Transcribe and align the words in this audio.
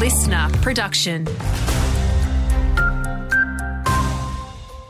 listener 0.00 0.48
production. 0.62 1.26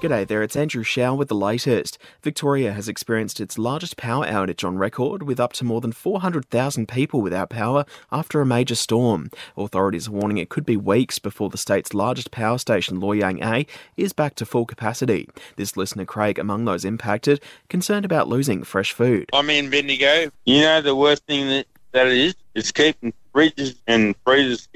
G'day 0.00 0.24
there, 0.24 0.44
it's 0.44 0.54
Andrew 0.54 0.84
Shaw 0.84 1.14
with 1.14 1.26
the 1.26 1.34
latest. 1.34 1.98
Victoria 2.22 2.72
has 2.72 2.88
experienced 2.88 3.40
its 3.40 3.58
largest 3.58 3.96
power 3.96 4.24
outage 4.24 4.64
on 4.64 4.78
record, 4.78 5.24
with 5.24 5.40
up 5.40 5.52
to 5.54 5.64
more 5.64 5.80
than 5.80 5.90
400,000 5.90 6.86
people 6.86 7.20
without 7.20 7.50
power 7.50 7.84
after 8.12 8.40
a 8.40 8.46
major 8.46 8.76
storm. 8.76 9.32
Authorities 9.56 10.06
are 10.06 10.12
warning 10.12 10.38
it 10.38 10.48
could 10.48 10.64
be 10.64 10.76
weeks 10.76 11.18
before 11.18 11.50
the 11.50 11.58
state's 11.58 11.92
largest 11.92 12.30
power 12.30 12.56
station, 12.56 13.00
Loy 13.00 13.14
Yang 13.14 13.42
A, 13.42 13.66
is 13.96 14.12
back 14.12 14.36
to 14.36 14.46
full 14.46 14.64
capacity. 14.64 15.28
This 15.56 15.76
listener, 15.76 16.04
Craig, 16.04 16.38
among 16.38 16.66
those 16.66 16.84
impacted, 16.84 17.42
concerned 17.68 18.04
about 18.04 18.28
losing 18.28 18.62
fresh 18.62 18.92
food. 18.92 19.28
I'm 19.32 19.50
in 19.50 19.70
Bendigo. 19.70 20.30
You 20.44 20.60
know 20.60 20.80
the 20.80 20.94
worst 20.94 21.26
thing 21.26 21.48
that, 21.48 21.66
that 21.90 22.06
it 22.06 22.16
is? 22.16 22.36
Is 22.54 22.72
keeping 22.72 23.12
fridges 23.34 23.76
and 23.86 24.14
freezers 24.24 24.29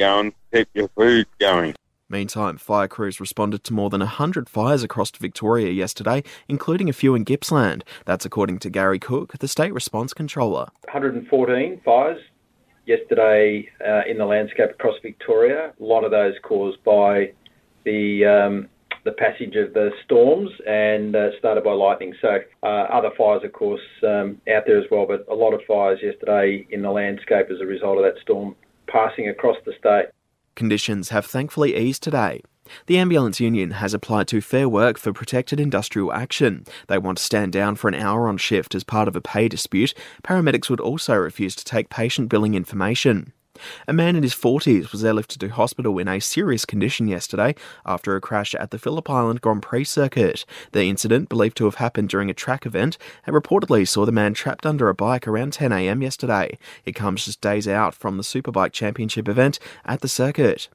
going 0.04 0.34
keep 0.52 0.68
your 0.74 0.88
food 0.88 1.26
going. 1.38 1.74
Meantime, 2.10 2.58
fire 2.58 2.86
crews 2.86 3.18
responded 3.18 3.64
to 3.64 3.72
more 3.72 3.88
than 3.88 4.00
100 4.00 4.48
fires 4.48 4.82
across 4.82 5.10
Victoria 5.10 5.70
yesterday, 5.70 6.22
including 6.48 6.88
a 6.88 6.92
few 6.92 7.14
in 7.14 7.24
Gippsland. 7.24 7.82
That's 8.04 8.26
according 8.26 8.58
to 8.60 8.70
Gary 8.70 8.98
Cook, 8.98 9.38
the 9.38 9.48
state 9.48 9.72
response 9.72 10.12
controller. 10.12 10.68
114 10.84 11.80
fires 11.82 12.20
yesterday 12.86 13.68
uh, 13.84 14.02
in 14.06 14.18
the 14.18 14.26
landscape 14.26 14.70
across 14.70 14.96
Victoria. 15.02 15.72
A 15.80 15.82
lot 15.82 16.04
of 16.04 16.10
those 16.10 16.34
caused 16.42 16.82
by 16.84 17.32
the 17.84 18.26
um, 18.26 18.68
the 19.04 19.12
passage 19.12 19.54
of 19.56 19.74
the 19.74 19.90
storms 20.04 20.50
and 20.66 21.14
uh, 21.14 21.28
started 21.38 21.62
by 21.62 21.72
lightning. 21.72 22.14
So 22.22 22.38
uh, 22.62 22.66
other 22.66 23.10
fires, 23.16 23.42
of 23.44 23.52
course, 23.52 23.82
um, 24.02 24.40
out 24.54 24.64
there 24.66 24.78
as 24.78 24.84
well, 24.90 25.06
but 25.06 25.26
a 25.30 25.34
lot 25.34 25.52
of 25.52 25.60
fires 25.66 25.98
yesterday 26.02 26.66
in 26.70 26.82
the 26.82 26.90
landscape 26.90 27.46
as 27.50 27.60
a 27.60 27.66
result 27.66 27.98
of 27.98 28.04
that 28.04 28.20
storm 28.22 28.56
passing 28.94 29.28
across 29.28 29.56
the 29.66 29.72
state. 29.78 30.06
Conditions 30.54 31.08
have 31.08 31.26
thankfully 31.26 31.76
eased 31.76 32.02
today. 32.02 32.40
The 32.86 32.96
Ambulance 32.96 33.40
Union 33.40 33.72
has 33.72 33.92
applied 33.92 34.28
to 34.28 34.40
Fair 34.40 34.68
Work 34.68 34.98
for 34.98 35.12
protected 35.12 35.60
industrial 35.60 36.12
action. 36.12 36.64
They 36.86 36.96
want 36.96 37.18
to 37.18 37.24
stand 37.24 37.52
down 37.52 37.74
for 37.74 37.88
an 37.88 37.94
hour 37.94 38.28
on 38.28 38.38
shift 38.38 38.74
as 38.74 38.84
part 38.84 39.08
of 39.08 39.16
a 39.16 39.20
pay 39.20 39.48
dispute. 39.48 39.92
Paramedics 40.22 40.70
would 40.70 40.80
also 40.80 41.14
refuse 41.16 41.54
to 41.56 41.64
take 41.64 41.90
patient 41.90 42.28
billing 42.30 42.54
information. 42.54 43.32
A 43.88 43.92
man 43.92 44.16
in 44.16 44.22
his 44.22 44.34
40s 44.34 44.92
was 44.92 45.02
airlifted 45.02 45.38
to 45.38 45.48
hospital 45.48 45.98
in 45.98 46.08
a 46.08 46.20
serious 46.20 46.64
condition 46.64 47.08
yesterday 47.08 47.54
after 47.84 48.16
a 48.16 48.20
crash 48.20 48.54
at 48.54 48.70
the 48.70 48.78
Phillip 48.78 49.08
Island 49.08 49.40
Grand 49.40 49.62
Prix 49.62 49.84
circuit. 49.84 50.44
The 50.72 50.84
incident, 50.84 51.28
believed 51.28 51.56
to 51.58 51.64
have 51.64 51.76
happened 51.76 52.08
during 52.08 52.30
a 52.30 52.34
track 52.34 52.66
event, 52.66 52.98
and 53.26 53.34
reportedly 53.34 53.86
saw 53.86 54.04
the 54.04 54.12
man 54.12 54.34
trapped 54.34 54.66
under 54.66 54.88
a 54.88 54.94
bike 54.94 55.26
around 55.28 55.52
10am 55.52 56.02
yesterday. 56.02 56.58
It 56.84 56.94
comes 56.94 57.24
just 57.24 57.40
days 57.40 57.68
out 57.68 57.94
from 57.94 58.16
the 58.16 58.22
Superbike 58.22 58.72
Championship 58.72 59.28
event 59.28 59.58
at 59.84 60.00
the 60.00 60.08
circuit. 60.08 60.68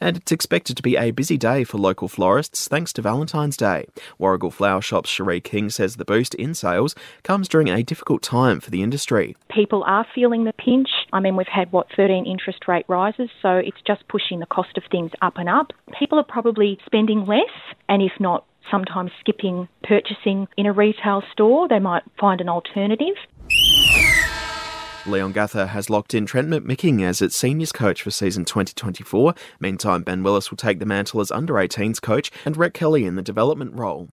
And 0.00 0.18
it's 0.18 0.32
expected 0.32 0.76
to 0.76 0.82
be 0.82 0.96
a 0.96 1.10
busy 1.10 1.38
day 1.38 1.64
for 1.64 1.78
local 1.78 2.08
florists 2.08 2.68
thanks 2.68 2.92
to 2.94 3.02
Valentine's 3.02 3.56
Day. 3.56 3.86
Warragul 4.20 4.52
Flower 4.52 4.80
Shop's 4.80 5.10
Cherie 5.10 5.40
King 5.40 5.70
says 5.70 5.96
the 5.96 6.04
boost 6.04 6.34
in 6.34 6.54
sales 6.54 6.94
comes 7.22 7.48
during 7.48 7.68
a 7.68 7.82
difficult 7.82 8.22
time 8.22 8.60
for 8.60 8.70
the 8.70 8.82
industry. 8.82 9.36
People 9.50 9.82
are 9.84 10.06
feeling 10.14 10.44
the 10.44 10.52
pinch. 10.52 10.88
I 11.12 11.20
mean, 11.20 11.36
we've 11.36 11.46
had, 11.46 11.70
what, 11.72 11.88
13 11.94 12.24
interest 12.26 12.66
rate 12.66 12.86
rises, 12.88 13.28
so 13.42 13.56
it's 13.56 13.80
just 13.86 14.08
pushing 14.08 14.40
the 14.40 14.46
cost 14.46 14.78
of 14.78 14.84
things 14.90 15.10
up 15.20 15.34
and 15.36 15.48
up. 15.48 15.72
People 15.98 16.18
are 16.18 16.24
probably 16.24 16.78
spending 16.86 17.26
less, 17.26 17.50
and 17.88 18.02
if 18.02 18.12
not, 18.18 18.46
sometimes 18.70 19.10
skipping 19.20 19.68
purchasing 19.82 20.48
in 20.56 20.66
a 20.66 20.72
retail 20.72 21.22
store. 21.32 21.68
They 21.68 21.80
might 21.80 22.02
find 22.18 22.40
an 22.40 22.48
alternative. 22.48 23.16
Leongatha 25.04 25.68
has 25.68 25.90
locked 25.90 26.14
in 26.14 26.26
Trent 26.26 26.48
McMicking 26.48 27.02
as 27.02 27.20
its 27.20 27.36
seniors 27.36 27.72
coach 27.72 28.02
for 28.02 28.12
season 28.12 28.44
2024. 28.44 29.34
Meantime, 29.58 30.04
Ben 30.04 30.22
Willis 30.22 30.50
will 30.50 30.56
take 30.56 30.78
the 30.78 30.86
mantle 30.86 31.20
as 31.20 31.32
under 31.32 31.54
18s 31.54 32.00
coach 32.00 32.30
and 32.44 32.56
Rhett 32.56 32.72
Kelly 32.72 33.04
in 33.04 33.16
the 33.16 33.22
development 33.22 33.74
role. 33.74 34.10